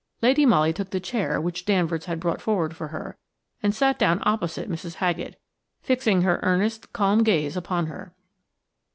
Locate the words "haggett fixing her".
4.95-6.39